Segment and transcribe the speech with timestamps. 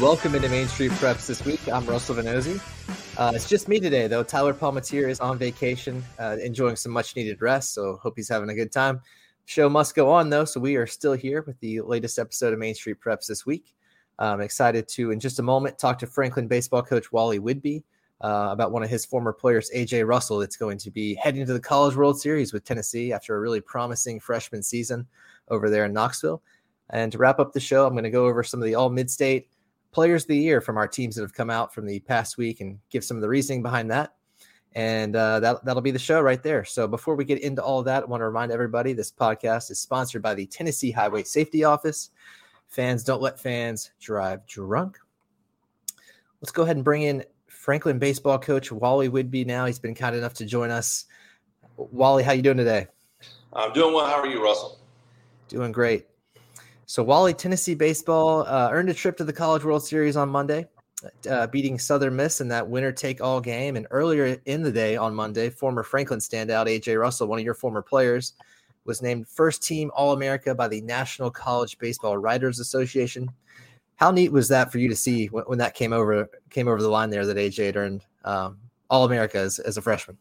[0.00, 1.68] Welcome into Main Street Preps this week.
[1.68, 2.58] I'm Russell Vannozzi.
[3.18, 4.22] Uh, it's just me today, though.
[4.22, 7.74] Tyler Palmatier is on vacation, uh, enjoying some much needed rest.
[7.74, 9.02] So hope he's having a good time.
[9.44, 10.46] Show must go on, though.
[10.46, 13.74] So we are still here with the latest episode of Main Street Preps this week.
[14.18, 17.84] I'm excited to, in just a moment, talk to Franklin baseball coach Wally Whidby
[18.22, 21.52] uh, about one of his former players, AJ Russell, that's going to be heading to
[21.52, 25.06] the College World Series with Tennessee after a really promising freshman season
[25.48, 26.42] over there in Knoxville.
[26.88, 28.88] And to wrap up the show, I'm going to go over some of the all
[28.88, 29.48] mid state
[29.92, 32.60] players of the year from our teams that have come out from the past week
[32.60, 34.14] and give some of the reasoning behind that.
[34.74, 36.64] And uh, that, that'll be the show right there.
[36.64, 39.70] So before we get into all of that, I want to remind everybody this podcast
[39.70, 42.10] is sponsored by the Tennessee Highway Safety Office.
[42.68, 44.96] Fans don't let fans drive drunk.
[46.40, 49.66] Let's go ahead and bring in Franklin baseball coach Wally Whidby now.
[49.66, 51.06] He's been kind enough to join us.
[51.76, 52.86] Wally, how you doing today?
[53.52, 54.06] I'm doing well.
[54.06, 54.78] How are you, Russell?
[55.48, 56.06] Doing great.
[56.90, 60.66] So Wally, Tennessee baseball uh, earned a trip to the College World Series on Monday,
[61.30, 63.76] uh, beating Southern Miss in that winner-take-all game.
[63.76, 67.54] And earlier in the day on Monday, former Franklin standout AJ Russell, one of your
[67.54, 68.32] former players,
[68.86, 73.30] was named first-team All-America by the National College Baseball Writers Association.
[73.94, 76.82] How neat was that for you to see when, when that came over came over
[76.82, 78.58] the line there that AJ had earned um,
[78.90, 80.18] All-America as, as a freshman?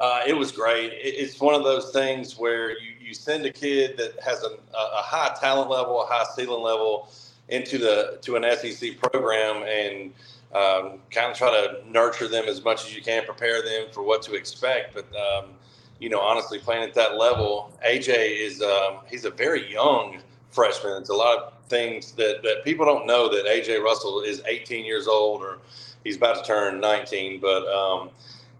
[0.00, 0.92] Uh, it was great.
[0.94, 5.02] It's one of those things where you, you send a kid that has a, a
[5.02, 7.12] high talent level, a high ceiling level
[7.50, 10.12] into the to an SEC program and
[10.54, 14.02] um, kind of try to nurture them as much as you can, prepare them for
[14.02, 14.94] what to expect.
[14.94, 15.50] But um,
[15.98, 20.94] you know, honestly, playing at that level, AJ is um, he's a very young freshman.
[20.94, 24.84] It's a lot of things that, that people don't know that AJ Russell is 18
[24.84, 25.58] years old or
[26.04, 27.40] he's about to turn 19.
[27.40, 28.10] But um,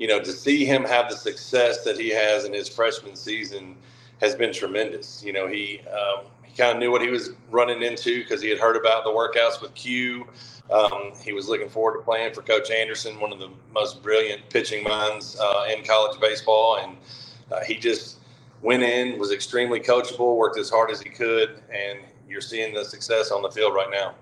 [0.01, 3.77] you know, to see him have the success that he has in his freshman season
[4.23, 5.23] has been tremendous.
[5.23, 8.49] You know, he um, he kind of knew what he was running into because he
[8.49, 10.27] had heard about the workouts with Q.
[10.71, 14.49] Um, he was looking forward to playing for Coach Anderson, one of the most brilliant
[14.49, 16.97] pitching minds uh, in college baseball, and
[17.53, 18.21] uh, he just
[18.63, 22.85] went in, was extremely coachable, worked as hard as he could, and you're seeing the
[22.85, 24.15] success on the field right now.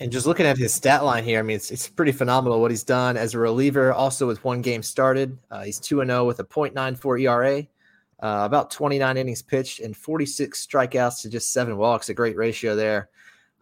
[0.00, 2.72] And just looking at his stat line here, I mean, it's, it's pretty phenomenal what
[2.72, 3.92] he's done as a reliever.
[3.92, 7.58] Also, with one game started, uh, he's 2 0 with a 0.94 ERA,
[8.20, 12.08] uh, about 29 innings pitched, and 46 strikeouts to just seven walks.
[12.08, 13.08] A great ratio there.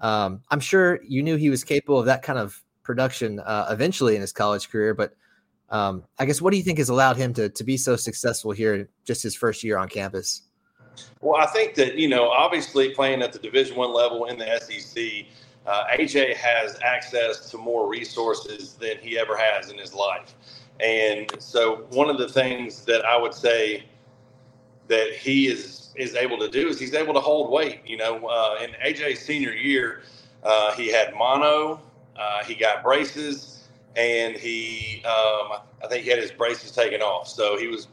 [0.00, 4.14] Um, I'm sure you knew he was capable of that kind of production uh, eventually
[4.14, 5.14] in his college career, but
[5.68, 8.52] um, I guess what do you think has allowed him to, to be so successful
[8.52, 10.42] here just his first year on campus?
[11.20, 14.60] Well, I think that, you know, obviously playing at the Division One level in the
[14.60, 15.26] SEC,
[15.66, 20.34] uh, AJ has access to more resources than he ever has in his life.
[20.80, 23.84] And so, one of the things that I would say
[24.88, 27.80] that he is is able to do is he's able to hold weight.
[27.86, 30.02] You know, uh, in AJ's senior year,
[30.42, 31.80] uh, he had mono,
[32.16, 37.28] uh, he got braces, and he um, I think he had his braces taken off.
[37.28, 37.88] So he was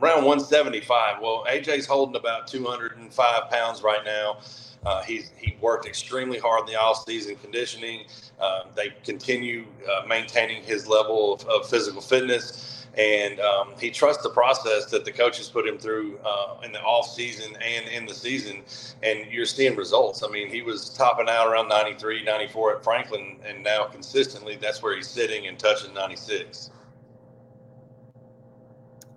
[0.00, 1.20] around 175.
[1.20, 4.38] Well, AJ's holding about 205 pounds right now.
[4.84, 8.04] Uh, he's he worked extremely hard in the off season conditioning.
[8.40, 14.22] Uh, they continue uh, maintaining his level of, of physical fitness, and um, he trusts
[14.22, 18.06] the process that the coaches put him through uh, in the off season and in
[18.06, 18.62] the season.
[19.02, 20.22] And you're seeing results.
[20.22, 24.82] I mean, he was topping out around 93, 94 at Franklin, and now consistently that's
[24.82, 26.70] where he's sitting and touching 96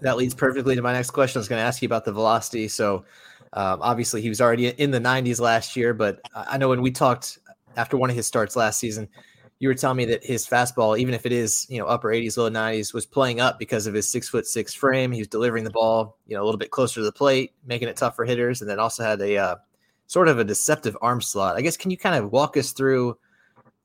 [0.04, 1.40] that leads perfectly to my next question.
[1.40, 2.68] I was going to ask you about the velocity.
[2.68, 3.06] So,
[3.54, 6.92] um, obviously, he was already in the 90s last year, but I know when we
[6.92, 7.38] talked
[7.76, 9.08] after one of his starts last season,
[9.60, 12.36] you were telling me that his fastball, even if it is you know upper 80s,
[12.36, 15.12] low 90s, was playing up because of his six foot six frame.
[15.12, 17.88] He was delivering the ball, you know, a little bit closer to the plate, making
[17.88, 19.56] it tough for hitters, and then also had a uh,
[20.08, 21.56] sort of a deceptive arm slot.
[21.56, 23.18] I guess can you kind of walk us through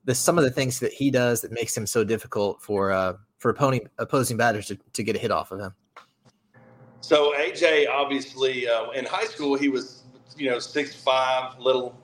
[0.05, 3.13] the some of the things that he does that makes him so difficult for uh,
[3.37, 5.73] for opposing opposing batters to, to get a hit off of him?
[7.01, 10.03] So AJ, obviously, uh, in high school, he was,
[10.37, 11.97] you know, six five, little,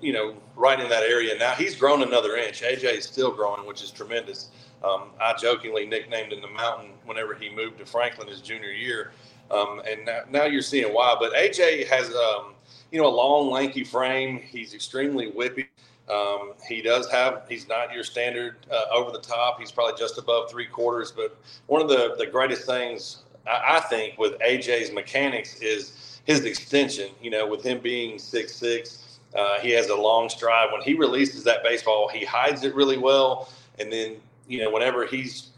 [0.00, 1.38] you know, right in that area.
[1.38, 2.62] Now he's grown another inch.
[2.62, 4.50] AJ is still growing, which is tremendous.
[4.84, 9.12] Um, I jokingly nicknamed him the Mountain whenever he moved to Franklin his junior year,
[9.52, 11.14] um, and now, now, you're seeing why.
[11.18, 12.54] But AJ has, um,
[12.90, 14.38] you know, a long, lanky frame.
[14.38, 15.66] He's extremely whippy.
[16.10, 19.60] Um, he does have, he's not your standard uh, over the top.
[19.60, 21.12] He's probably just above three quarters.
[21.12, 21.36] But
[21.66, 27.10] one of the, the greatest things I, think with AJ's mechanics is his extension.
[27.20, 30.72] You know, with him being six six, uh, he has a long stride.
[30.72, 33.48] When he releases that baseball, he hides it really well,
[33.78, 34.16] and then
[34.48, 35.48] you know whenever he's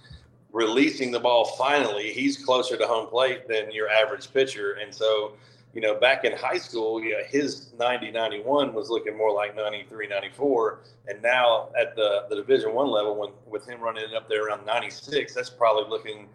[0.53, 5.33] releasing the ball finally, he's closer to home plate than your average pitcher, and so
[5.75, 10.07] you know, back in high school, know, his 90, 91 was looking more like 93,
[10.07, 10.79] 94.
[11.09, 14.65] And now at the, the division one level, when with him running up there around
[14.65, 16.29] 96, that's probably looking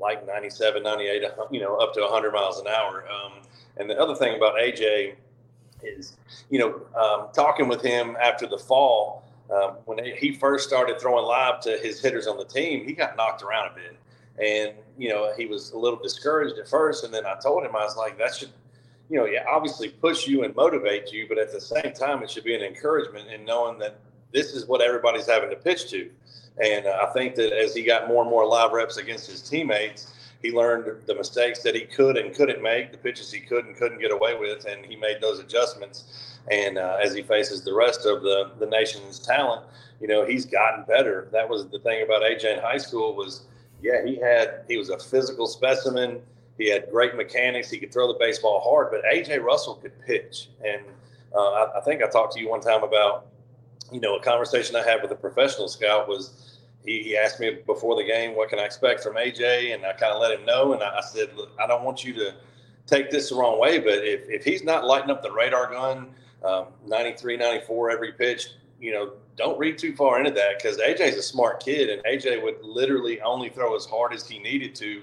[0.00, 3.04] like 97, 98, you know, up to 100 miles an hour.
[3.08, 3.42] Um,
[3.76, 5.14] and the other thing about AJ
[5.82, 6.16] is,
[6.50, 11.24] you know, um, talking with him after the fall, um, when he first started throwing
[11.24, 13.96] live to his hitters on the team, he got knocked around a bit.
[14.40, 17.04] And, you know, he was a little discouraged at first.
[17.04, 18.50] And then I told him, I was like, that should,
[19.08, 22.30] you know, yeah, obviously push you and motivate you, but at the same time, it
[22.30, 23.98] should be an encouragement in knowing that
[24.32, 26.10] this is what everybody's having to pitch to.
[26.62, 29.42] And uh, I think that as he got more and more live reps against his
[29.42, 30.12] teammates,
[30.42, 33.76] he learned the mistakes that he could and couldn't make, the pitches he could and
[33.76, 36.38] couldn't get away with, and he made those adjustments.
[36.50, 39.64] And uh, as he faces the rest of the the nation's talent,
[40.00, 41.28] you know, he's gotten better.
[41.32, 43.42] That was the thing about AJ in high school was,
[43.82, 46.20] yeah, he had he was a physical specimen.
[46.56, 47.70] He had great mechanics.
[47.70, 50.48] He could throw the baseball hard, but AJ Russell could pitch.
[50.64, 50.82] And
[51.34, 53.26] uh, I, I think I talked to you one time about,
[53.92, 57.58] you know, a conversation I had with a professional scout was he, he asked me
[57.66, 59.74] before the game, what can I expect from AJ?
[59.74, 60.72] And I kind of let him know.
[60.72, 62.34] And I, I said, look, I don't want you to
[62.86, 66.08] take this the wrong way, but if, if he's not lighting up the radar gun,
[66.44, 68.48] um, 93, 94 every pitch,
[68.80, 72.42] you know, don't read too far into that because AJ's a smart kid and AJ
[72.42, 75.02] would literally only throw as hard as he needed to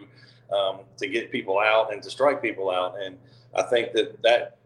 [0.56, 2.96] um, to get people out and to strike people out.
[3.02, 3.18] And
[3.56, 4.58] I think that that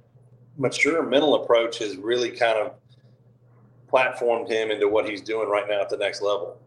[0.57, 2.73] mature mental approach has really kind of
[3.91, 6.57] platformed him into what he's doing right now at the next level.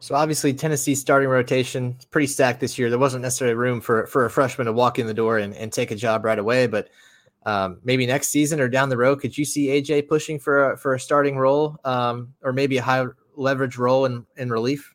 [0.00, 2.90] So obviously Tennessee's starting rotation is pretty stacked this year.
[2.90, 5.72] There wasn't necessarily room for for a freshman to walk in the door and, and
[5.72, 6.88] take a job right away, but
[7.46, 10.76] um, maybe next season or down the road, could you see AJ pushing for a,
[10.76, 13.06] for a starting role um, or maybe a high
[13.36, 14.94] leverage role in, in relief?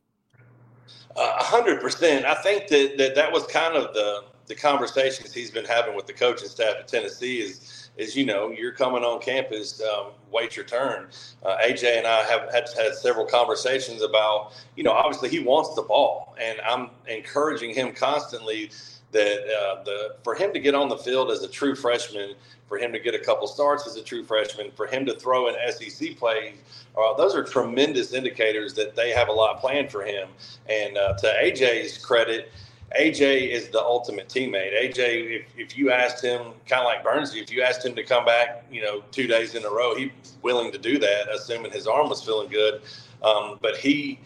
[1.16, 2.26] A hundred percent.
[2.26, 6.08] I think that, that that was kind of the the conversations he's been having with
[6.08, 10.56] the coaching staff at Tennessee is is you know you're coming on campus, um, wait
[10.56, 11.08] your turn.
[11.44, 15.76] Uh, AJ and I have had had several conversations about you know obviously he wants
[15.76, 18.72] the ball, and I'm encouraging him constantly
[19.12, 22.36] that uh, the for him to get on the field as a true freshman,
[22.68, 25.50] for him to get a couple starts as a true freshman, for him to throw
[25.50, 26.54] an SEC play,
[26.98, 30.30] uh, those are tremendous indicators that they have a lot planned for him.
[30.70, 32.52] And uh, to AJ's credit,
[33.00, 34.74] AJ is the ultimate teammate.
[34.74, 38.04] AJ, if, if you asked him, kind of like Bernsey, if you asked him to
[38.04, 40.12] come back, you know, two days in a row, he's
[40.42, 42.82] willing to do that, assuming his arm was feeling good.
[43.24, 44.20] Um, but he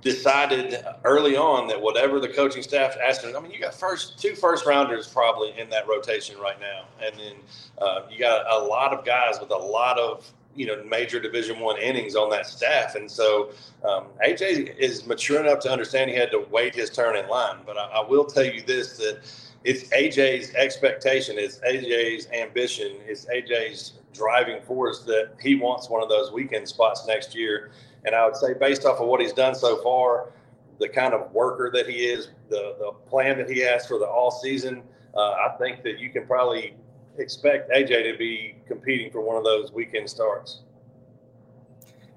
[0.00, 4.18] decided early on that whatever the coaching staff asked him, I mean, you got first
[4.18, 7.34] two first rounders probably in that rotation right now, and then
[7.78, 11.60] uh, you got a lot of guys with a lot of you know major division
[11.60, 12.94] one innings on that staff.
[12.94, 13.50] And so
[13.84, 17.58] um, aj is mature enough to understand he had to wait his turn in line.
[17.64, 19.20] But I, I, will tell you this that
[19.64, 26.08] it's aj's expectation it's aj's ambition it's aj's driving force that he wants one of
[26.08, 27.70] those weekend spots next year.
[28.04, 30.32] And i would say based off of what he's done so far
[30.80, 34.06] the kind of worker that he is the, the plan that he has for the
[34.06, 34.82] all season
[35.14, 36.74] uh, i think that you can probably
[37.18, 40.62] expect AJ to be competing for one of those weekend starts.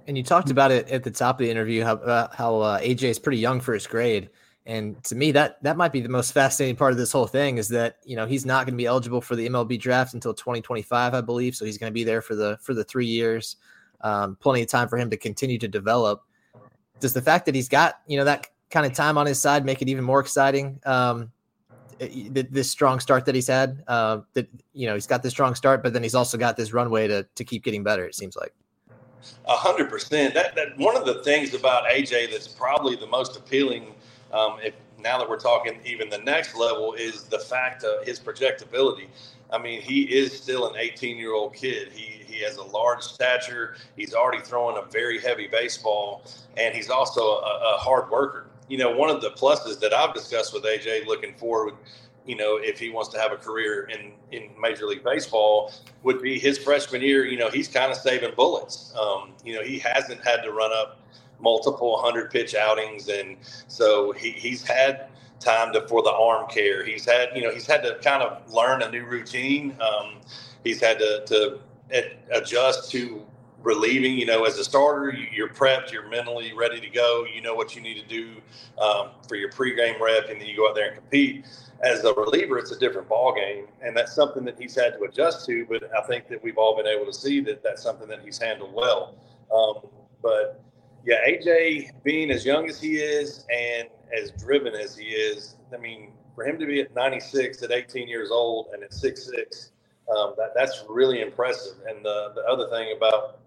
[0.08, 2.80] And you talked about it at the top of the interview how uh, how uh,
[2.80, 4.30] AJ is pretty young for his grade,
[4.68, 7.58] and to me that that might be the most fascinating part of this whole thing
[7.58, 10.34] is that you know he's not going to be eligible for the MLB draft until
[10.34, 11.56] 2025, I believe.
[11.56, 13.56] So he's going to be there for the for the three years,
[14.02, 16.24] um, plenty of time for him to continue to develop.
[17.00, 19.66] Does the fact that he's got you know that kind of time on his side
[19.66, 20.80] make it even more exciting?
[20.86, 21.32] Um,
[22.00, 23.84] this strong start that he's had.
[23.88, 26.74] Uh, that you know he's got this strong start, but then he's also got this
[26.74, 28.06] runway to to keep getting better.
[28.06, 28.54] It seems like.
[29.46, 30.34] A hundred percent.
[30.34, 33.94] That that one of the things about AJ that's probably the most appealing.
[34.32, 38.20] Um, if now that we're talking even the next level is the fact of his
[38.20, 39.08] projectability.
[39.54, 41.92] I mean, he is still an 18 year old kid.
[41.94, 43.76] He he has a large stature.
[43.96, 46.24] He's already throwing a very heavy baseball,
[46.58, 50.14] and he's also a, a hard worker you know, one of the pluses that I've
[50.14, 51.76] discussed with AJ looking forward,
[52.26, 55.72] you know, if he wants to have a career in, in Major League Baseball,
[56.04, 57.26] would be his freshman year.
[57.26, 58.94] You know, he's kind of saving bullets.
[59.00, 61.00] Um, you know, he hasn't had to run up
[61.40, 65.08] multiple hundred pitch outings, and so he, he's had
[65.40, 66.84] time to for the arm care.
[66.84, 69.78] He's had, you know, he's had to kind of learn a new routine.
[69.80, 70.16] Um,
[70.64, 71.60] he's had to, to
[72.32, 73.24] adjust to
[73.66, 74.18] relieving.
[74.18, 77.26] You know, as a starter, you're prepped, you're mentally ready to go.
[77.26, 78.36] You know what you need to do
[78.82, 81.46] um, for your pregame rep, and then you go out there and compete.
[81.82, 85.04] As a reliever, it's a different ball game, and that's something that he's had to
[85.04, 85.66] adjust to.
[85.66, 88.38] But I think that we've all been able to see that that's something that he's
[88.38, 89.16] handled well.
[89.54, 89.90] Um,
[90.22, 90.64] but
[91.06, 95.78] yeah, AJ being as young as he is and as driven as he is, I
[95.78, 99.70] mean, for him to be at 96 at 18 years old and at 6'6,
[100.16, 101.78] um, that, that's really impressive.
[101.88, 103.40] And the, the other thing about,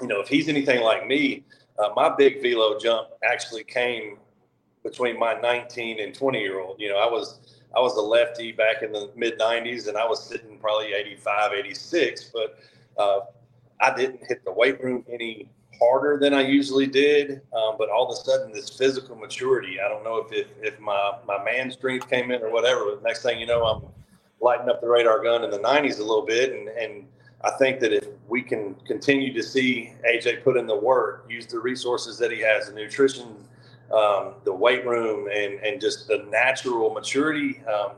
[0.00, 1.44] you know, if he's anything like me,
[1.78, 4.18] uh, my big velo jump actually came
[4.82, 6.80] between my 19 and 20 year old.
[6.80, 7.40] You know, I was
[7.76, 11.52] I was a lefty back in the mid 90s, and I was sitting probably 85,
[11.52, 12.58] 86, but
[12.96, 13.20] uh,
[13.80, 17.42] I didn't hit the weight room any harder than I usually did.
[17.52, 20.80] Um, but all of a sudden, this physical maturity, I don't know if, if, if
[20.80, 23.82] my, my man strength came in or whatever, but next thing you know, I'm
[24.40, 26.52] lighting up the radar gun in the 90s a little bit.
[26.52, 27.04] And, and
[27.42, 31.46] I think that if we can continue to see AJ put in the work, use
[31.46, 33.36] the resources that he has, the nutrition,
[33.92, 37.92] um, the weight room, and, and just the natural maturity, um,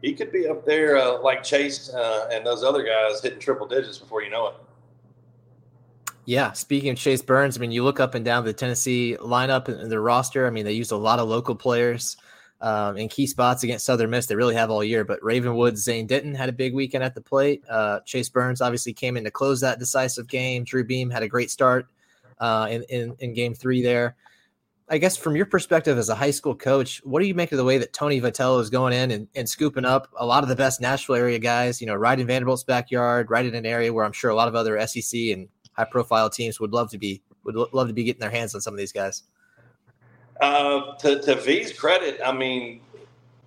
[0.00, 3.66] he could be up there uh, like Chase uh, and those other guys hitting triple
[3.66, 4.54] digits before you know it.
[6.24, 9.68] Yeah, speaking of Chase Burns, I mean, you look up and down the Tennessee lineup
[9.68, 10.46] and the roster.
[10.46, 12.16] I mean, they used a lot of local players
[12.60, 14.26] um, in key spots against Southern Miss.
[14.26, 15.04] They really have all year.
[15.04, 17.62] But Ravenwood, Zane Denton had a big weekend at the plate.
[17.68, 20.64] Uh, Chase Burns obviously came in to close that decisive game.
[20.64, 21.86] Drew Beam had a great start
[22.38, 24.16] uh, in, in, in game three there.
[24.90, 27.58] I guess from your perspective as a high school coach, what do you make of
[27.58, 30.48] the way that Tony Vitello is going in and, and scooping up a lot of
[30.48, 33.92] the best Nashville area guys, you know, right in Vanderbilt's backyard, right in an area
[33.92, 36.98] where I'm sure a lot of other SEC and high profile teams would love to
[36.98, 39.22] be would love to be getting their hands on some of these guys.
[40.40, 42.80] Uh, to, to V's credit, I mean,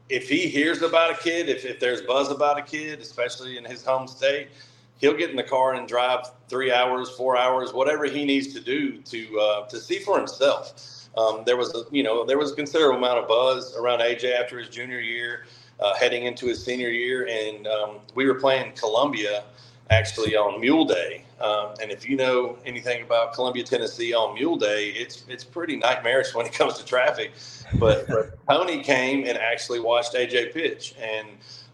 [0.10, 3.64] if he hears about a kid, if, if there's buzz about a kid, especially in
[3.64, 4.50] his home state,
[4.98, 8.60] he'll get in the car and drive three hours, four hours, whatever he needs to
[8.60, 11.08] do to uh, to see for himself.
[11.18, 14.40] Um, there was a you know there was a considerable amount of buzz around AJ
[14.40, 15.46] after his junior year,
[15.80, 19.44] uh, heading into his senior year, and um, we were playing Columbia
[19.92, 21.24] actually on Mule Day.
[21.40, 25.76] Um, and if you know anything about Columbia, Tennessee on Mule Day, it's it's pretty
[25.76, 27.32] nightmarish when it comes to traffic.
[27.76, 31.28] But, but Tony came and actually watched AJ pitch, and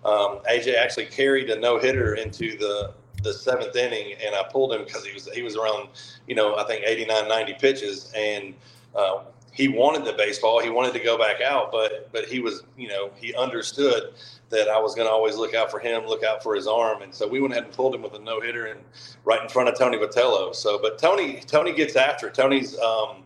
[0.04, 2.94] um, AJ actually carried a no hitter into the
[3.24, 5.90] the seventh inning, and I pulled him because he was he was around,
[6.28, 8.54] you know, I think 89, 90 pitches, and
[8.96, 9.20] uh,
[9.58, 10.62] he wanted the baseball.
[10.62, 14.14] He wanted to go back out, but but he was, you know, he understood
[14.50, 17.02] that I was going to always look out for him, look out for his arm,
[17.02, 18.80] and so we went ahead and pulled him with a no hitter and
[19.26, 20.54] right in front of Tony Vitello.
[20.54, 22.36] So, but Tony Tony gets after it.
[22.36, 23.24] Tony's um,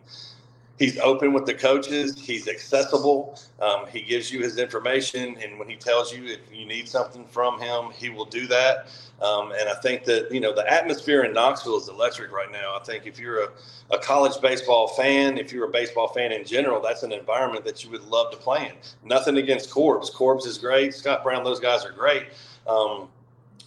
[0.82, 2.20] he's open with the coaches.
[2.20, 3.38] He's accessible.
[3.62, 7.24] Um, he gives you his information, and when he tells you if you need something
[7.28, 8.88] from him, he will do that.
[9.22, 12.76] Um, and I think that you know the atmosphere in Knoxville is electric right now.
[12.76, 13.50] I think if you're a,
[13.92, 17.84] a college baseball fan, if you're a baseball fan in general, that's an environment that
[17.84, 19.08] you would love to play in.
[19.08, 20.10] Nothing against Corbs.
[20.10, 20.96] Corbs is great.
[20.96, 22.30] Scott Brown, those guys are great.
[22.68, 23.08] Um,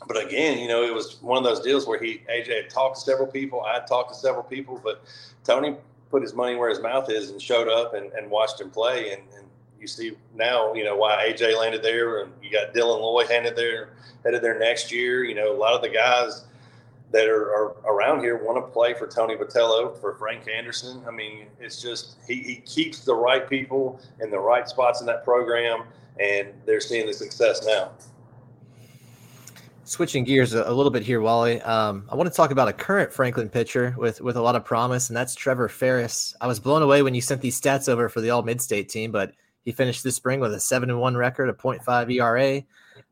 [0.09, 2.97] but again, you know, it was one of those deals where he AJ had talked
[2.97, 3.61] to several people.
[3.61, 5.05] I had talked to several people, but
[5.45, 5.77] Tony
[6.15, 9.13] put his money where his mouth is and showed up and, and watched him play.
[9.15, 9.45] And, and,
[9.81, 13.55] you see now, you know, why AJ landed there, and you got Dylan Lloyd headed
[13.55, 13.91] there,
[14.25, 15.25] headed there next year.
[15.25, 16.47] You know, a lot of the guys
[17.13, 21.03] that are, are around here want to play for Tony Vitello, for Frank Anderson.
[21.07, 25.07] I mean, it's just he, he keeps the right people in the right spots in
[25.09, 25.83] that program,
[26.19, 27.91] and they're seeing the success now.
[29.87, 31.61] Switching gears a, little bit here, Wally.
[31.61, 34.65] Um, I want to talk about a current Franklin pitcher with with a lot of
[34.65, 36.35] promise, and that's Trevor Ferris.
[36.41, 38.89] I was blown away when you sent these stats over for the All Mid State
[38.89, 39.33] team, but
[39.65, 42.63] he finished this spring with a seven and one record, a 0.5 ERA,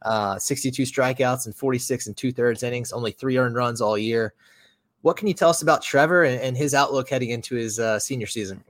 [0.03, 4.33] uh, 62 strikeouts, and 46 and two thirds innings, only three earned runs all year.
[5.03, 7.99] What can you tell us about Trevor and, and his outlook heading into his uh,
[7.99, 8.65] senior season?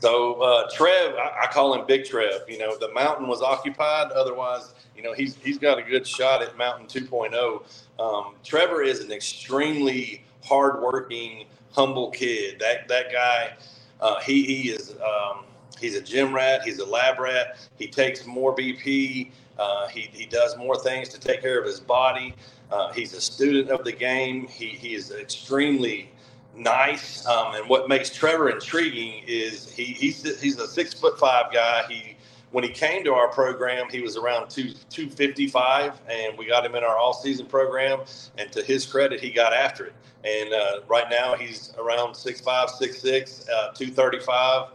[0.00, 2.42] So uh, Trev, I, I, call him Big Trev.
[2.48, 4.12] You know, the mountain was occupied.
[4.12, 7.62] Otherwise, you know, he's he's got a good shot at Mountain 2.0.
[8.02, 12.58] Um, Trevor is an extremely hardworking, humble kid.
[12.58, 13.52] That that guy,
[14.00, 14.92] uh, he he is.
[14.92, 15.44] Um,
[15.78, 16.62] he's a gym rat.
[16.62, 17.58] He's a lab rat.
[17.78, 19.30] He takes more BP.
[19.58, 22.34] Uh, he, he does more things to take care of his body.
[22.72, 24.46] Uh, he's a student of the game.
[24.46, 26.10] He, he is extremely
[26.56, 27.26] nice.
[27.26, 31.84] Um, and what makes Trevor intriguing is he, he's he's a six foot five guy.
[31.88, 32.16] He
[32.50, 36.46] when he came to our program, he was around two two fifty five, and we
[36.46, 38.00] got him in our all season program.
[38.38, 39.94] And to his credit, he got after it.
[40.24, 44.68] And uh, right now, he's around six five, six six, uh, two thirty five.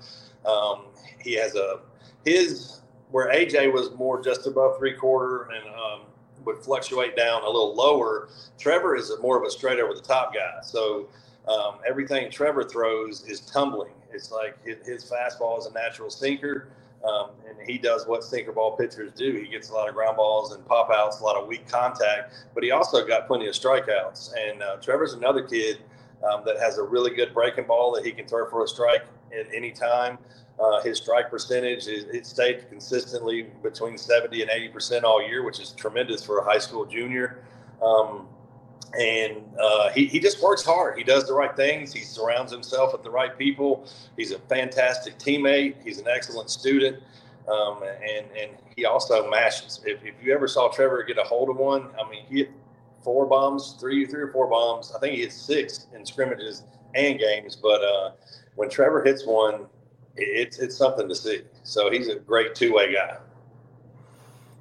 [0.45, 0.85] Um,
[1.19, 1.79] he has a
[2.23, 6.01] his where AJ was more just above three quarter and um,
[6.45, 8.29] would fluctuate down a little lower.
[8.57, 10.61] Trevor is more of a straight over the top guy.
[10.63, 11.07] So
[11.47, 13.91] um, everything Trevor throws is tumbling.
[14.11, 16.69] It's like his, his fastball is a natural sinker,
[17.03, 19.33] um, and he does what sinker ball pitchers do.
[19.33, 22.33] He gets a lot of ground balls and pop outs, a lot of weak contact,
[22.53, 24.31] but he also got plenty of strikeouts.
[24.37, 25.79] And uh, Trevor's another kid
[26.23, 29.03] um, that has a really good breaking ball that he can throw for a strike
[29.37, 30.17] at any time.
[30.59, 35.43] Uh, his strike percentage is, it stayed consistently between 70 and 80 percent all year,
[35.43, 37.43] which is tremendous for a high school junior.
[37.83, 38.27] Um,
[38.93, 40.97] and uh, he, he just works hard.
[40.97, 41.91] He does the right things.
[41.91, 43.87] He surrounds himself with the right people.
[44.15, 45.75] He's a fantastic teammate.
[45.83, 47.01] He's an excellent student.
[47.47, 49.81] Um, and, and he also mashes.
[49.85, 52.51] If, if you ever saw Trevor get a hold of one, I mean, he hit
[53.03, 54.91] four bombs, three, three or four bombs.
[54.95, 56.63] I think he hit six in scrimmages
[56.95, 57.55] and games.
[57.55, 58.11] But uh,
[58.55, 59.67] when Trevor hits one,
[60.15, 61.41] it's it's something to see.
[61.63, 63.17] So he's a great two way guy.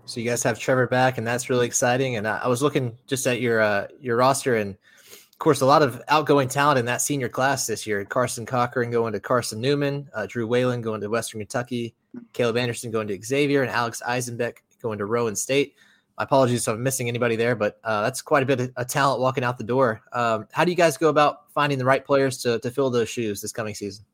[0.06, 2.16] So you guys have Trevor back, and that's really exciting.
[2.16, 5.66] And I, I was looking just at your uh, your roster, and of course, a
[5.66, 8.04] lot of outgoing talent in that senior class this year.
[8.04, 11.94] Carson Cochran going to Carson Newman, uh, Drew Whalen going to Western Kentucky,
[12.34, 15.75] Caleb Anderson going to Xavier, and Alex Eisenbeck going to Roane State.
[16.18, 18.84] My apologies if I'm missing anybody there, but uh, that's quite a bit of a
[18.84, 20.02] talent walking out the door.
[20.12, 23.08] Um, how do you guys go about finding the right players to, to fill those
[23.08, 24.04] shoes this coming season?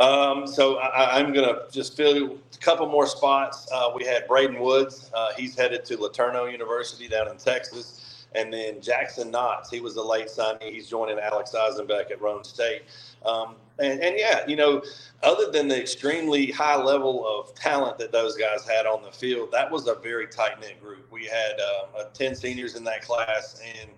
[0.00, 3.68] Um, so I, am going to just fill you a couple more spots.
[3.72, 5.10] Uh, we had Braden Woods.
[5.14, 8.26] Uh, he's headed to LeTourneau University down in Texas.
[8.34, 10.74] And then Jackson Knotts, he was the late signing.
[10.74, 12.82] He's joining Alex Eisenbeck at Roane State.
[13.24, 14.82] Um, and, and, yeah, you know,
[15.22, 19.50] other than the extremely high level of talent that those guys had on the field,
[19.52, 21.10] that was a very tight knit group.
[21.12, 23.90] We had uh, 10 seniors in that class, and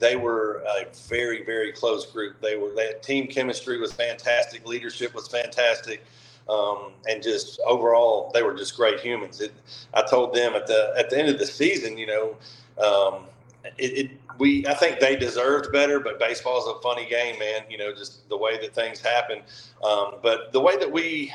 [0.00, 2.40] they were a very very close group.
[2.42, 6.04] They were that team chemistry was fantastic, leadership was fantastic,
[6.48, 9.40] um, and just overall they were just great humans.
[9.42, 9.52] It,
[9.94, 12.36] I told them at the at the end of the season, you know,
[12.84, 13.24] um,
[13.64, 17.62] it, it, we I think they deserved better, but baseball is a funny game, man.
[17.68, 19.42] You know, just the way that things happen.
[19.84, 21.32] Um, but the way that we,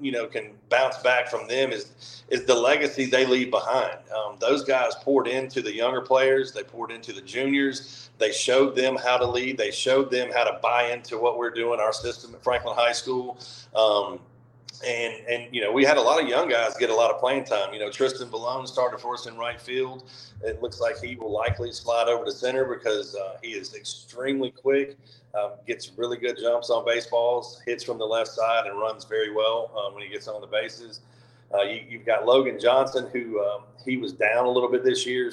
[0.00, 3.98] you know, can bounce back from them is is the legacy they leave behind.
[4.14, 6.52] Um, those guys poured into the younger players.
[6.52, 8.10] They poured into the juniors.
[8.18, 9.56] They showed them how to lead.
[9.58, 12.92] They showed them how to buy into what we're doing, our system at Franklin High
[12.92, 13.38] School.
[13.74, 14.20] Um,
[14.86, 17.20] and and you know we had a lot of young guys get a lot of
[17.20, 17.72] playing time.
[17.72, 20.10] You know Tristan Balone started for us in right field.
[20.42, 24.50] It looks like he will likely slide over to center because uh, he is extremely
[24.50, 24.96] quick,
[25.34, 29.32] um, gets really good jumps on baseballs, hits from the left side, and runs very
[29.32, 31.00] well um, when he gets on the bases.
[31.54, 35.06] Uh, you, have got Logan Johnson, who um, he was down a little bit this
[35.06, 35.30] year,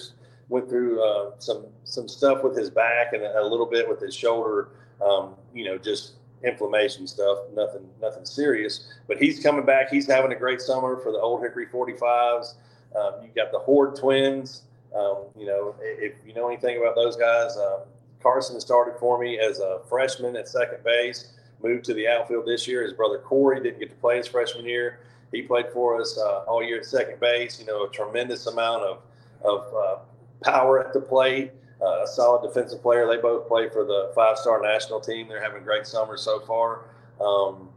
[0.49, 3.99] went through uh, some some stuff with his back and a, a little bit with
[3.99, 4.69] his shoulder.
[5.01, 8.87] Um, you know, just inflammation stuff, nothing nothing serious.
[9.07, 9.89] But he's coming back.
[9.89, 12.55] He's having a great summer for the Old Hickory 45s.
[12.95, 14.63] Um, you've got the Horde twins.
[14.95, 17.81] Um, you know, if you know anything about those guys, um,
[18.21, 21.33] Carson started for me as a freshman at second base.
[21.61, 22.83] Moved to the outfield this year.
[22.83, 24.99] His brother Corey didn't get to play his freshman year.
[25.31, 27.59] He played for us uh, all year at second base.
[27.59, 29.01] You know, a tremendous amount of
[29.43, 29.99] of uh,
[30.43, 33.07] power at the plate uh, a solid defensive player.
[33.07, 35.27] They both play for the five star national team.
[35.27, 36.81] They're having great summers so far.
[37.21, 37.69] Um,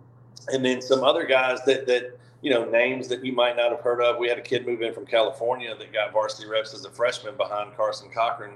[0.49, 3.81] and then some other guys that, that, you know, names that you might not have
[3.81, 4.19] heard of.
[4.19, 7.37] We had a kid move in from California that got varsity reps as a freshman
[7.37, 8.53] behind Carson Cochran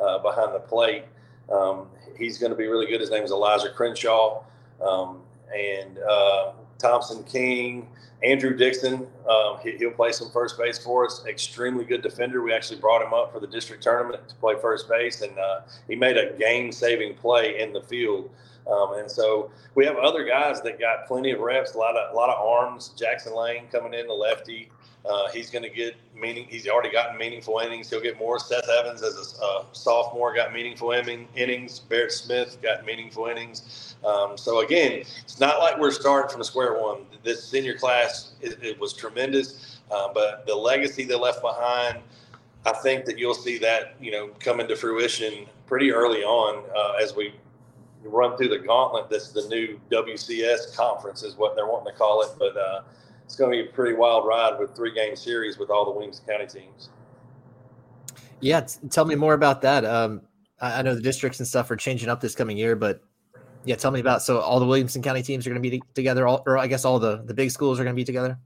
[0.00, 1.04] uh, behind the plate.
[1.50, 1.86] Um,
[2.18, 3.00] he's going to be really good.
[3.00, 4.42] His name is Elijah Crenshaw.
[4.84, 5.20] Um,
[5.56, 7.88] and uh, Thompson King,
[8.22, 11.24] Andrew Dixon, um, he, will play some first base for us.
[11.26, 12.42] Extremely good defender.
[12.42, 15.60] We actually brought him up for the district tournament to play first base, and uh,
[15.88, 18.30] he made a game-saving play in the field.
[18.68, 22.12] Um, and so we have other guys that got plenty of reps, a lot of
[22.12, 22.88] a lot of arms.
[22.98, 24.70] Jackson Lane coming in, the lefty.
[25.04, 26.46] Uh, he's going to get meaning.
[26.48, 27.88] He's already gotten meaningful innings.
[27.88, 28.38] He'll get more.
[28.38, 31.78] Seth Evans, as a uh, sophomore, got meaningful innings.
[31.78, 33.96] Barrett Smith got meaningful innings.
[34.04, 37.02] Um, so again, it's not like we're starting from square one.
[37.22, 41.98] This senior class it, it was tremendous, uh, but the legacy they left behind,
[42.64, 47.02] I think that you'll see that you know come into fruition pretty early on uh,
[47.02, 47.34] as we
[48.04, 49.10] run through the gauntlet.
[49.10, 52.82] This is the new WCS conference, is what they're wanting to call it, but uh,
[53.28, 55.90] it's going to be a pretty wild ride with three game series with all the
[55.90, 56.88] Williamson County teams.
[58.40, 59.84] Yeah, t- tell me more about that.
[59.84, 60.22] Um,
[60.62, 63.02] I, I know the districts and stuff are changing up this coming year, but
[63.66, 64.22] yeah, tell me about.
[64.22, 66.86] So all the Williamson County teams are going to be together, all, or I guess
[66.86, 68.38] all the the big schools are going to be together.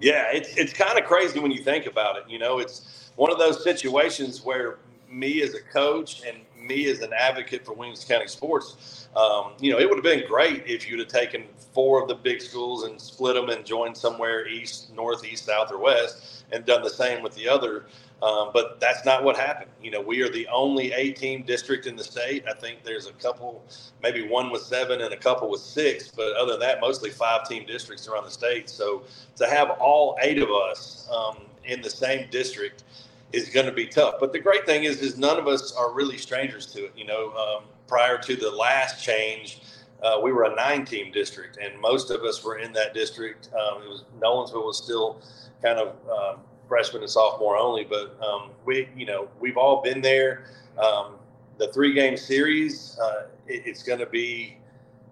[0.00, 2.22] Yeah, it's it's kind of crazy when you think about it.
[2.30, 4.78] You know, it's one of those situations where
[5.10, 9.72] me as a coach and me as an advocate for Williamson County sports, um, you
[9.72, 12.84] know, it would have been great if you'd have taken four of the big schools
[12.84, 16.90] and split them and joined somewhere east, north, east, south, or west, and done the
[16.90, 17.86] same with the other.
[18.20, 19.70] Um, but that's not what happened.
[19.80, 22.44] You know, we are the only eight-team district in the state.
[22.48, 23.62] I think there's a couple,
[24.02, 27.66] maybe one with seven and a couple with six, but other than that, mostly five-team
[27.66, 28.68] districts around the state.
[28.68, 29.04] So
[29.36, 32.82] to have all eight of us um, in the same district
[33.32, 34.14] is going to be tough.
[34.20, 36.92] But the great thing is, is none of us are really strangers to it.
[36.96, 39.60] You know, um, prior to the last change,
[40.02, 43.50] uh, we were a nine-team district, and most of us were in that district.
[43.52, 45.20] Um, it was Nolensville was still
[45.62, 50.00] kind of um, freshman and sophomore only, but um, we, you know, we've all been
[50.00, 50.44] there.
[50.78, 51.16] Um,
[51.58, 54.58] the three-game series, uh, it, it's going to be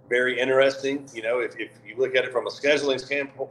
[0.08, 1.08] very interesting.
[1.12, 3.00] You know, if, if you look at it from a scheduling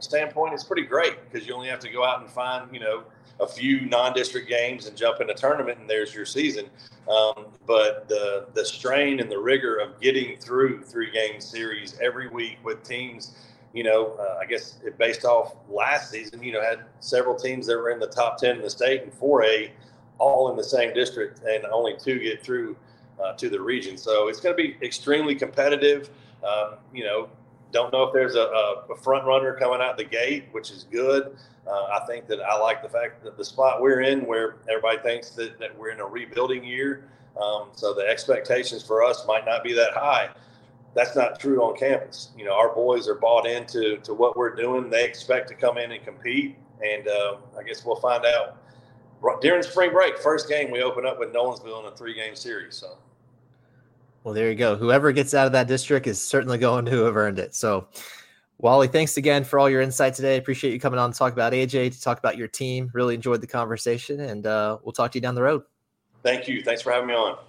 [0.02, 3.04] standpoint, it's pretty great because you only have to go out and find, you know,
[3.40, 6.66] a few non-district games and jump in a tournament, and there's your season.
[7.08, 12.28] Um, but the the strain and the rigor of getting through three game series every
[12.28, 13.36] week with teams,
[13.72, 17.66] you know, uh, I guess it based off last season, you know, had several teams
[17.66, 19.70] that were in the top ten in the state and 4A,
[20.18, 22.76] all in the same district, and only two get through
[23.22, 23.96] uh, to the region.
[23.96, 26.10] So it's going to be extremely competitive.
[26.46, 27.28] Um, you know,
[27.72, 31.36] don't know if there's a, a, front runner coming out the gate, which is good.
[31.66, 34.98] Uh, I think that I like the fact that the spot we're in, where everybody
[34.98, 37.08] thinks that, that we're in a rebuilding year,
[37.40, 40.30] um, so the expectations for us might not be that high.
[40.94, 42.30] That's not true on campus.
[42.38, 44.88] You know, our boys are bought into to what we're doing.
[44.88, 48.62] They expect to come in and compete, and uh, I guess we'll find out
[49.42, 50.18] during spring break.
[50.18, 52.76] First game we open up with Nolensville in a three-game series.
[52.76, 52.96] So.
[54.26, 54.74] Well, there you go.
[54.74, 57.54] Whoever gets out of that district is certainly going to have earned it.
[57.54, 57.86] So,
[58.58, 60.36] Wally, thanks again for all your insight today.
[60.36, 62.90] Appreciate you coming on to talk about AJ, to talk about your team.
[62.92, 65.62] Really enjoyed the conversation, and uh, we'll talk to you down the road.
[66.24, 66.60] Thank you.
[66.60, 67.34] Thanks for having me on.
[67.34, 67.40] All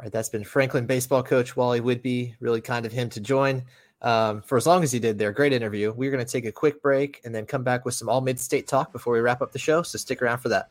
[0.00, 2.34] right, that's been Franklin baseball coach Wally Whidby.
[2.40, 3.62] Really kind of him to join
[4.02, 5.30] um, for as long as he did there.
[5.30, 5.92] Great interview.
[5.92, 8.40] We're going to take a quick break and then come back with some all mid
[8.40, 9.82] state talk before we wrap up the show.
[9.82, 10.70] So stick around for that.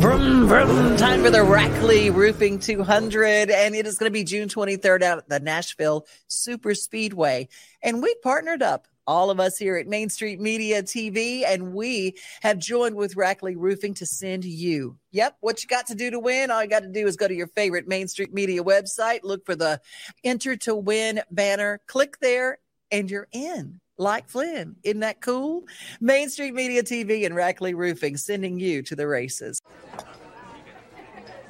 [0.00, 0.96] Vroom, vroom.
[0.96, 3.50] Time for the Rackley Roofing 200.
[3.50, 7.48] And it is going to be June 23rd out at the Nashville Super Speedway.
[7.82, 12.16] And we partnered up, all of us here at Main Street Media TV, and we
[12.40, 14.96] have joined with Rackley Roofing to send you.
[15.10, 16.50] Yep, what you got to do to win?
[16.50, 19.44] All you got to do is go to your favorite Main Street Media website, look
[19.44, 19.82] for the
[20.24, 22.56] Enter to Win banner, click there,
[22.90, 24.76] and you're in like Flynn.
[24.82, 25.62] Isn't that cool?
[26.00, 29.60] Main Street Media TV and Rackley Roofing sending you to the races.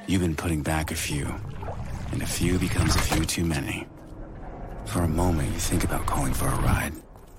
[0.06, 1.32] You've been putting back a few,
[2.10, 3.86] and a few becomes a few too many.
[4.86, 6.92] For a moment, you think about calling for a ride.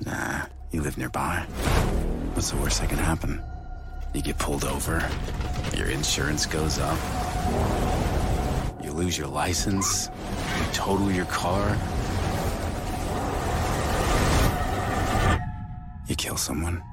[0.05, 1.45] Nah, you live nearby.
[2.33, 3.41] What's the worst that can happen?
[4.13, 5.05] You get pulled over,
[5.75, 6.97] your insurance goes up,
[8.83, 10.09] you lose your license,
[10.57, 11.77] you total your car.
[16.11, 16.83] You kill someone.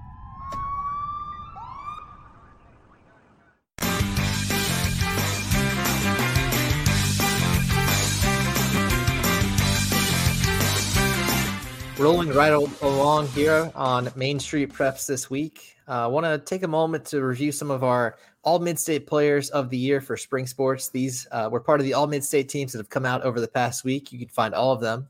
[11.98, 15.74] Rolling right along here on Main Street Preps this week.
[15.88, 19.09] I uh, want to take a moment to review some of our all mid state
[19.09, 20.90] players of the year for spring sports.
[20.90, 23.40] These uh, were part of the all mid state teams that have come out over
[23.40, 24.12] the past week.
[24.12, 25.09] You can find all of them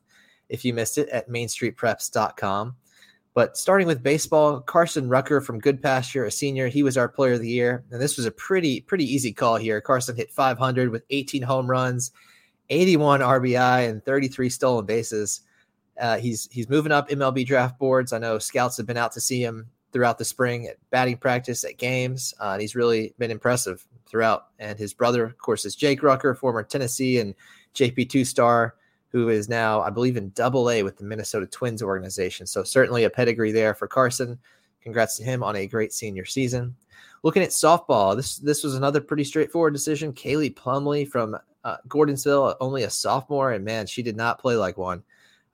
[0.49, 2.75] if you missed it at mainstreetpreps.com.
[3.39, 7.41] But starting with baseball, Carson Rucker from Goodpasture, a senior, he was our player of
[7.41, 7.85] the year.
[7.93, 9.81] And this was a pretty, pretty easy call here.
[9.81, 12.11] Carson hit 500 with 18 home runs,
[12.69, 15.43] 81 RBI, and 33 stolen bases.
[16.01, 18.13] Uh, he's he's moving up MLB draft boards.
[18.13, 21.63] I know scouts have been out to see him throughout the spring at batting practice,
[21.63, 24.47] at games, uh, and he's really been impressive throughout.
[24.59, 27.37] And his brother, of course, is Jake Rucker, former Tennessee and
[27.77, 28.75] JP2 star
[29.11, 32.47] who is now, I believe, in double A with the Minnesota Twins organization.
[32.47, 34.39] So certainly a pedigree there for Carson.
[34.83, 36.75] Congrats to him on a great senior season.
[37.23, 40.13] Looking at softball, this this was another pretty straightforward decision.
[40.13, 44.79] Kaylee Plumley from uh, Gordonsville, only a sophomore, and man, she did not play like
[44.79, 45.03] one.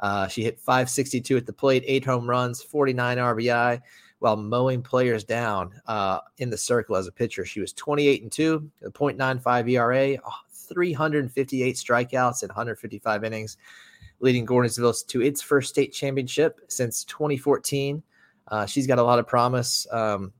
[0.01, 3.81] Uh, she hit 562 at the plate, eight home runs, 49 RBI,
[4.19, 7.45] while mowing players down uh, in the circle as a pitcher.
[7.45, 10.19] She was 28 and 2, a 0.95 ERA,
[10.69, 13.57] 358 strikeouts in 155 innings,
[14.21, 18.03] leading Gordonsville to its first state championship since 2014.
[18.49, 19.87] Uh, she's got a lot of promise.
[19.91, 20.33] Um,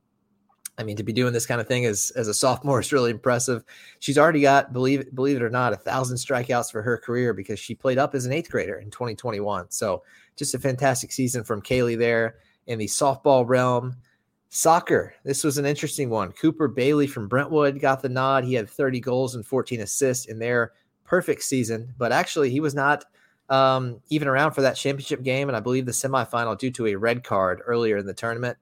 [0.77, 3.11] I mean, to be doing this kind of thing as as a sophomore is really
[3.11, 3.63] impressive.
[3.99, 7.59] She's already got believe believe it or not a thousand strikeouts for her career because
[7.59, 9.71] she played up as an eighth grader in 2021.
[9.71, 10.03] So
[10.35, 12.35] just a fantastic season from Kaylee there
[12.67, 13.95] in the softball realm.
[14.55, 15.13] Soccer.
[15.25, 16.31] This was an interesting one.
[16.31, 18.45] Cooper Bailey from Brentwood got the nod.
[18.45, 20.71] He had 30 goals and 14 assists in their
[21.03, 23.03] perfect season, but actually, he was not
[23.49, 26.95] um, even around for that championship game and I believe the semifinal due to a
[26.95, 28.57] red card earlier in the tournament.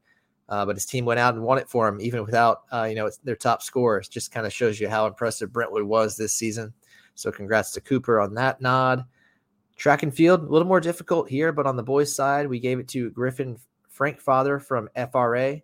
[0.49, 2.95] Uh, but his team went out and won it for him, even without uh, you
[2.95, 4.07] know their top scorers.
[4.07, 6.73] Just kind of shows you how impressive Brentwood was this season.
[7.13, 9.05] So congrats to Cooper on that nod.
[9.75, 12.79] Track and field, a little more difficult here, but on the boys' side, we gave
[12.79, 13.59] it to Griffin
[13.95, 15.61] Frankfather from FRA.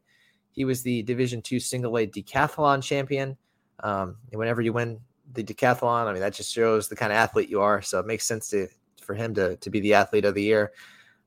[0.60, 3.38] He was the Division two single A decathlon champion.
[3.80, 5.00] Um, and whenever you win
[5.32, 7.82] the decathlon, I mean that just shows the kind of athlete you are.
[7.82, 8.67] So it makes sense to
[9.02, 10.74] for him to to be the athlete of the year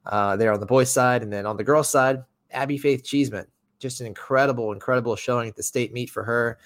[0.04, 3.46] uh, there on the boys' side, and then on the girls' side, Abby Faith Cheeseman,
[3.78, 6.58] just an incredible, incredible showing at the state meet for her.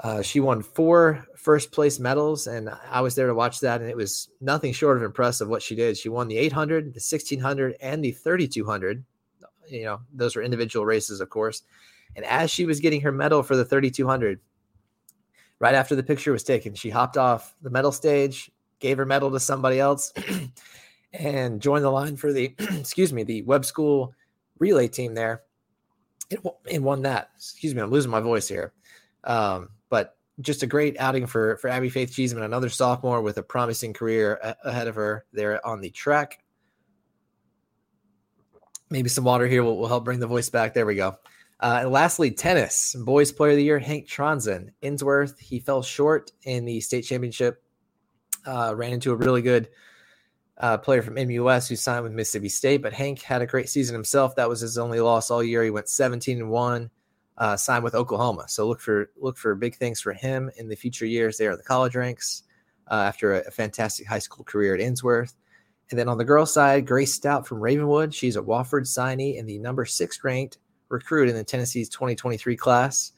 [0.00, 3.90] Uh, she won four first place medals, and I was there to watch that, and
[3.90, 5.98] it was nothing short of impressive what she did.
[5.98, 9.04] She won the 800, the 1600, and the 3200.
[9.68, 11.62] You know, those were individual races, of course.
[12.16, 14.40] And as she was getting her medal for the 3200,
[15.58, 19.30] right after the picture was taken, she hopped off the medal stage, gave her medal
[19.30, 20.12] to somebody else,
[21.12, 24.14] and joined the line for the, excuse me, the Webb School
[24.58, 25.42] relay team there
[26.70, 27.30] and won that.
[27.36, 28.72] Excuse me, I'm losing my voice here.
[29.24, 33.42] Um, but just a great outing for for Abby Faith Cheeseman, another sophomore with a
[33.42, 36.43] promising career a- ahead of her there on the track.
[38.94, 40.72] Maybe some water here will, will help bring the voice back.
[40.72, 41.16] There we go.
[41.58, 42.94] Uh, and lastly, tennis.
[42.96, 44.68] Boys Player of the Year, Hank Tronson.
[44.84, 47.60] Ensworth, he fell short in the state championship.
[48.46, 49.68] Uh, ran into a really good
[50.58, 52.82] uh, player from MUS who signed with Mississippi State.
[52.82, 54.36] But Hank had a great season himself.
[54.36, 55.64] That was his only loss all year.
[55.64, 56.88] He went 17 and one,
[57.36, 58.44] uh, signed with Oklahoma.
[58.46, 61.58] So look for look for big things for him in the future years there at
[61.58, 62.44] the college ranks.
[62.88, 65.32] Uh, after a, a, fantastic high school career at Ensworth.
[65.90, 68.14] And then on the girls' side, Grace Stout from Ravenwood.
[68.14, 73.12] She's a Wofford signee and the number six ranked recruit in the Tennessee's 2023 class.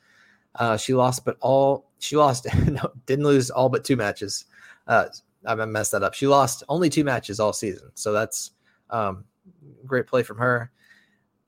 [0.57, 4.47] Uh, she lost, but all she lost, no, didn't lose all but two matches.
[4.87, 5.07] Uh,
[5.47, 6.15] I messed that up.
[6.15, 8.53] She lost only two matches all season, so that's
[8.91, 9.25] um,
[9.85, 10.73] great play from her.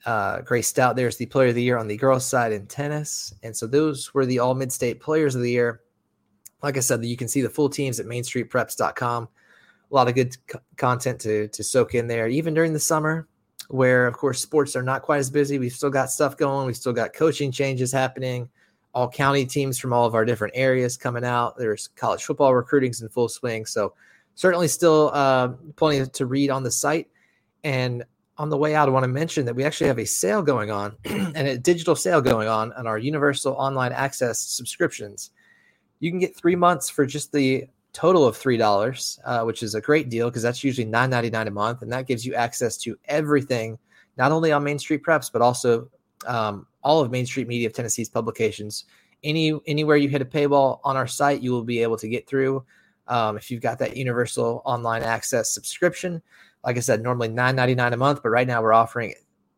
[0.06, 3.34] Uh, Grace Stout there's the player of the year on the girls' side in tennis,
[3.42, 5.80] and so those were the all mid-state players of the year.
[6.62, 9.28] Like I said, you can see the full teams at MainStreetPreps.com.
[9.90, 13.26] A lot of good c- content to to soak in there, even during the summer,
[13.68, 15.58] where of course sports are not quite as busy.
[15.58, 16.66] We've still got stuff going.
[16.66, 18.48] We've still got coaching changes happening
[18.94, 21.56] all county teams from all of our different areas coming out.
[21.56, 23.66] There's college football recruiting's in full swing.
[23.66, 23.94] So
[24.34, 27.08] certainly still uh, plenty to read on the site.
[27.64, 28.04] And
[28.38, 30.70] on the way out, I want to mention that we actually have a sale going
[30.70, 35.30] on and a digital sale going on on our universal online access subscriptions.
[36.00, 39.74] You can get three months for just the total of three dollars, uh, which is
[39.74, 42.34] a great deal because that's usually nine ninety nine a month, and that gives you
[42.34, 43.78] access to everything,
[44.16, 45.90] not only on Main Street Preps but also
[46.26, 48.84] um, all of Main Street Media of Tennessee's publications.
[49.24, 52.28] Any anywhere you hit a paywall on our site, you will be able to get
[52.28, 52.64] through.
[53.08, 56.22] Um, if you've got that universal online access subscription,
[56.64, 59.14] like I said, normally nine ninety nine a month, but right now we're offering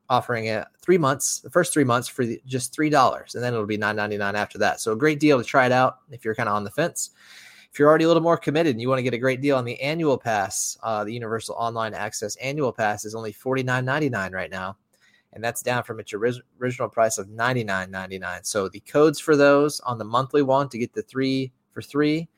[0.08, 3.66] offering it three months, the first three months for just three dollars, and then it'll
[3.66, 4.80] be nine ninety nine after that.
[4.80, 7.10] So a great deal to try it out if you're kind of on the fence.
[7.72, 9.56] If you're already a little more committed and you want to get a great deal
[9.56, 13.84] on the annual pass, uh, the Universal Online Access annual pass is only forty nine
[13.84, 14.76] ninety nine right now
[15.32, 18.46] and that's down from its original price of $99.99.
[18.46, 22.28] So the codes for those on the monthly one to get the three for three,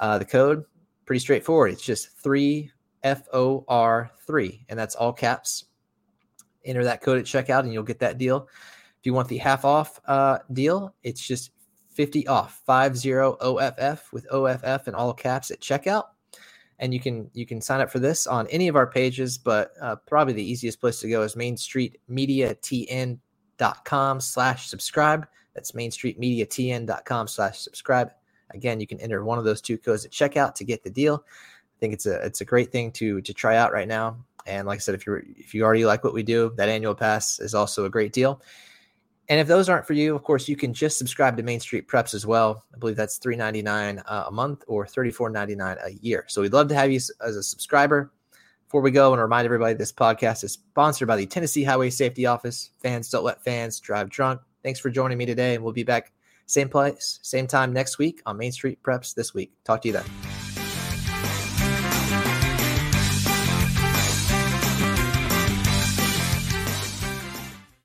[0.00, 0.64] uh, the code
[1.04, 1.72] pretty straightforward.
[1.72, 2.70] It's just three
[3.02, 5.66] F O R three, and that's all caps.
[6.64, 8.48] Enter that code at checkout, and you'll get that deal.
[8.98, 11.52] If you want the half off uh, deal, it's just
[11.96, 16.04] 50 off, five zero OFF with OFF and all caps at checkout.
[16.78, 19.72] And you can you can sign up for this on any of our pages but
[19.80, 25.26] uh, probably the easiest place to go is mainstreetmediatn.com slash subscribe.
[25.54, 28.10] That's mainstreetmediatn.com slash subscribe.
[28.50, 31.24] Again you can enter one of those two codes at checkout to get the deal.
[31.26, 34.18] I think it's a it's a great thing to to try out right now.
[34.46, 36.94] And like i said if you're if you already like what we do that annual
[36.94, 38.42] pass is also a great deal
[39.28, 41.88] and if those aren't for you, of course, you can just subscribe to Main Street
[41.88, 42.64] Preps as well.
[42.74, 45.90] I believe that's three ninety nine uh, a month or thirty four ninety nine a
[45.90, 46.24] year.
[46.28, 48.12] So we'd love to have you as a subscriber.
[48.66, 52.26] Before we go, and remind everybody this podcast is sponsored by the Tennessee Highway Safety
[52.26, 52.70] Office.
[52.82, 54.40] Fans don't let fans drive drunk.
[54.64, 56.12] Thanks for joining me today, and we'll be back
[56.46, 59.52] same place, same time next week on Main Street Preps this week.
[59.64, 60.25] Talk to you then.